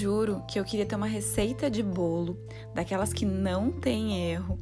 [0.00, 2.38] juro que eu queria ter uma receita de bolo,
[2.74, 4.58] daquelas que não tem erro,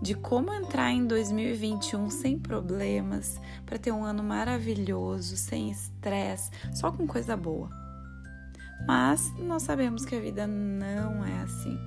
[0.00, 6.90] de como entrar em 2021 sem problemas, para ter um ano maravilhoso, sem estresse, só
[6.90, 7.68] com coisa boa.
[8.86, 11.78] Mas nós sabemos que a vida não é assim.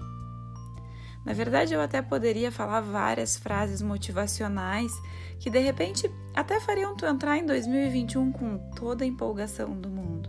[1.25, 4.91] Na verdade, eu até poderia falar várias frases motivacionais
[5.39, 10.20] que de repente até fariam tu entrar em 2021 com toda a empolgação do mundo.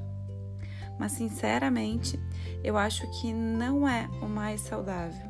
[1.03, 2.17] Mas sinceramente,
[2.63, 5.29] eu acho que não é o mais saudável.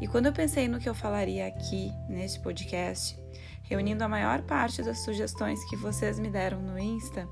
[0.00, 3.16] E quando eu pensei no que eu falaria aqui neste podcast,
[3.62, 7.28] reunindo a maior parte das sugestões que vocês me deram no Insta,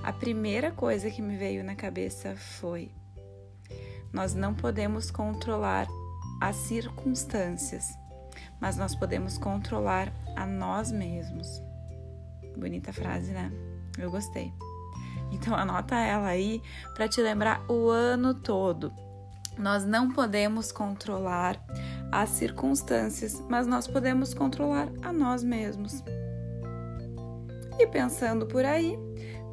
[0.00, 2.94] a primeira coisa que me veio na cabeça foi:
[4.12, 5.88] nós não podemos controlar
[6.40, 7.84] as circunstâncias,
[8.60, 11.48] mas nós podemos controlar a nós mesmos.
[12.56, 13.50] Bonita frase, né?
[13.98, 14.54] Eu gostei.
[15.30, 16.62] Então anota ela aí
[16.94, 18.92] para te lembrar o ano todo.
[19.58, 21.62] Nós não podemos controlar
[22.10, 26.02] as circunstâncias, mas nós podemos controlar a nós mesmos.
[27.78, 28.98] E pensando por aí,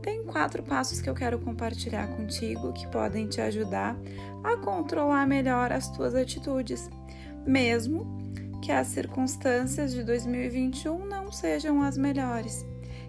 [0.01, 3.95] tem quatro passos que eu quero compartilhar contigo que podem te ajudar
[4.43, 6.89] a controlar melhor as tuas atitudes,
[7.45, 8.05] mesmo
[8.61, 12.65] que as circunstâncias de 2021 não sejam as melhores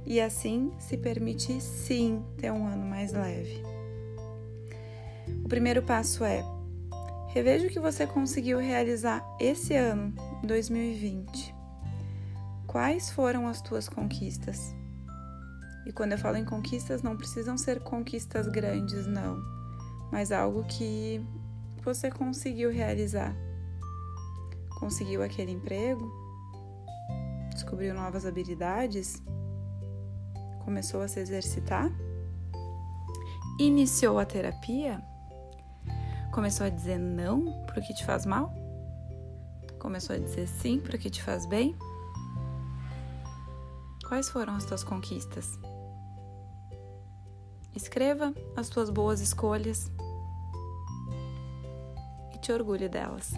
[0.08, 3.62] e assim se permitir sim ter um ano mais leve.
[5.44, 6.42] O primeiro passo é
[7.28, 11.54] reveja o que você conseguiu realizar esse ano, 2020.
[12.66, 14.74] Quais foram as tuas conquistas?
[15.86, 19.38] E quando eu falo em conquistas, não precisam ser conquistas grandes, não,
[20.10, 21.20] mas algo que
[21.84, 23.36] você conseguiu realizar.
[24.80, 26.10] Conseguiu aquele emprego?
[27.52, 29.22] Descobriu novas habilidades?
[30.68, 31.90] Começou a se exercitar,
[33.58, 35.02] iniciou a terapia,
[36.30, 38.52] começou a dizer não para o que te faz mal,
[39.78, 41.74] começou a dizer sim para o que te faz bem.
[44.06, 45.58] Quais foram as tuas conquistas?
[47.74, 49.90] Escreva as tuas boas escolhas
[52.34, 53.32] e te orgulhe delas.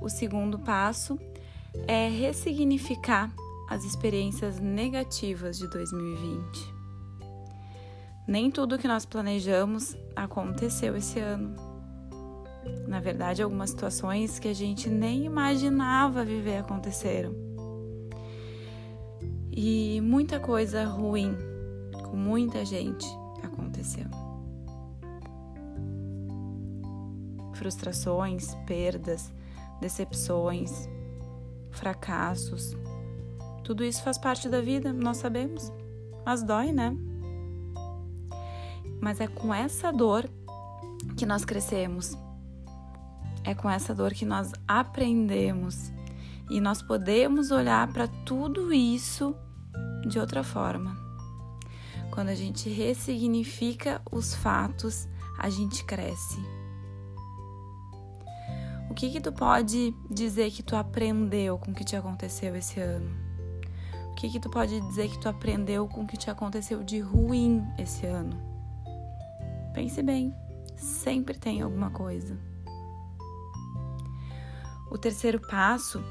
[0.00, 1.20] O segundo passo
[1.86, 3.30] é ressignificar
[3.70, 6.74] as experiências negativas de 2020.
[8.26, 11.54] Nem tudo que nós planejamos aconteceu esse ano.
[12.88, 17.32] Na verdade, algumas situações que a gente nem imaginava viver aconteceram.
[19.52, 21.36] E muita coisa ruim
[22.08, 23.06] com muita gente
[23.40, 24.06] aconteceu.
[27.54, 29.32] Frustrações, perdas,
[29.80, 30.88] decepções,
[31.70, 32.76] fracassos,
[33.70, 35.72] tudo isso faz parte da vida, nós sabemos,
[36.26, 36.92] mas dói, né?
[39.00, 40.28] Mas é com essa dor
[41.16, 42.18] que nós crescemos,
[43.44, 45.92] é com essa dor que nós aprendemos
[46.50, 49.36] e nós podemos olhar para tudo isso
[50.04, 50.96] de outra forma.
[52.10, 55.06] Quando a gente ressignifica os fatos,
[55.38, 56.40] a gente cresce.
[58.90, 62.80] O que que tu pode dizer que tu aprendeu com o que te aconteceu esse
[62.80, 63.29] ano?
[64.20, 67.66] Que, que tu pode dizer que tu aprendeu com o que te aconteceu de ruim
[67.78, 68.36] esse ano?
[69.72, 70.34] Pense bem,
[70.76, 72.38] sempre tem alguma coisa.
[74.90, 76.04] O terceiro passo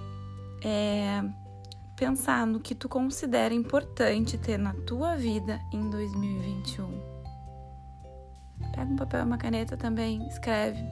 [0.63, 1.21] é
[1.95, 6.89] pensar no que tu considera importante ter na tua vida em 2021.
[8.73, 10.83] Pega um papel e uma caneta também, escreve.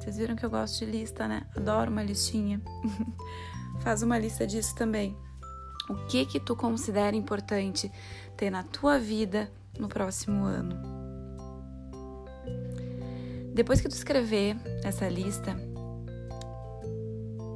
[0.00, 1.46] Vocês viram que eu gosto de lista, né?
[1.56, 2.60] Adoro uma listinha.
[3.80, 5.16] Faz uma lista disso também.
[5.88, 7.92] O que que tu considera importante
[8.36, 10.76] ter na tua vida no próximo ano?
[13.52, 15.54] Depois que tu escrever essa lista,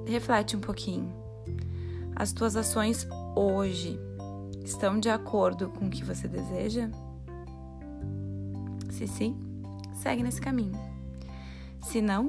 [0.06, 1.12] reflete um pouquinho.
[2.14, 3.98] As tuas ações hoje
[4.64, 6.90] estão de acordo com o que você deseja?
[8.90, 9.36] Se sim,
[9.94, 10.78] segue nesse caminho.
[11.82, 12.26] Se não,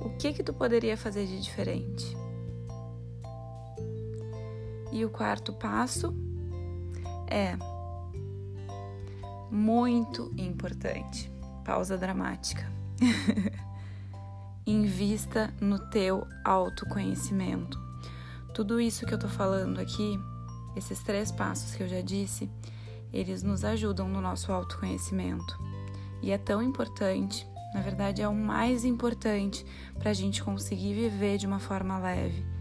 [0.00, 2.21] o que que tu poderia fazer de diferente?
[4.92, 6.14] E o quarto passo
[7.26, 7.56] é
[9.50, 11.32] muito importante.
[11.64, 12.70] Pausa dramática.
[14.66, 17.80] Invista no teu autoconhecimento.
[18.52, 20.20] Tudo isso que eu tô falando aqui,
[20.76, 22.50] esses três passos que eu já disse,
[23.10, 25.58] eles nos ajudam no nosso autoconhecimento.
[26.20, 29.64] E é tão importante, na verdade, é o mais importante
[29.98, 32.51] para a gente conseguir viver de uma forma leve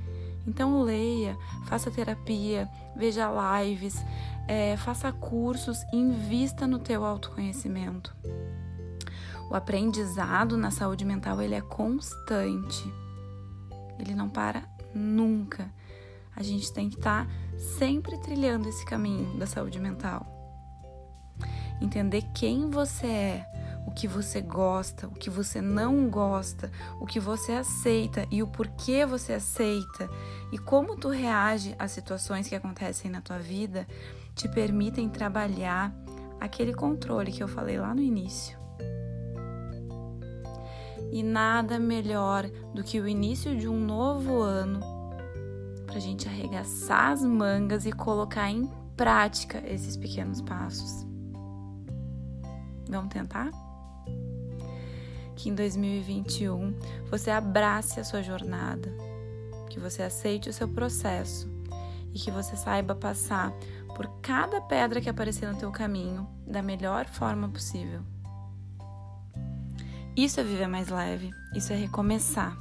[0.48, 3.30] Então leia, faça terapia, veja
[3.62, 3.96] lives,
[4.48, 8.16] é, faça cursos, invista no teu autoconhecimento.
[9.50, 12.92] O aprendizado na saúde mental ele é constante.
[14.00, 14.64] Ele não para
[14.96, 15.70] nunca.
[16.36, 17.32] A gente tem que estar tá
[17.78, 20.26] sempre trilhando esse caminho da saúde mental.
[21.82, 27.20] Entender quem você é, o que você gosta, o que você não gosta, o que
[27.20, 30.10] você aceita e o porquê você aceita
[30.52, 33.88] e como tu reage às situações que acontecem na tua vida
[34.36, 35.94] te permitem trabalhar
[36.40, 38.60] aquele controle que eu falei lá no início.
[41.12, 44.80] E nada melhor do que o início de um novo ano
[45.86, 51.06] para a gente arregaçar as mangas e colocar em prática esses pequenos passos.
[52.90, 53.52] Vamos tentar?
[55.36, 56.76] Que em 2021
[57.10, 58.94] você abrace a sua jornada,
[59.70, 61.50] que você aceite o seu processo
[62.14, 63.54] e que você saiba passar
[63.96, 68.02] por cada pedra que aparecer no teu caminho da melhor forma possível.
[70.16, 72.58] Isso é viver mais leve, isso é recomeçar.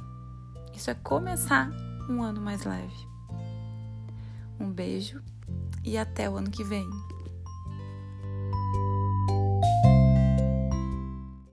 [0.73, 1.69] Isso é começar
[2.09, 3.07] um ano mais leve.
[4.59, 5.21] Um beijo
[5.83, 6.87] e até o ano que vem.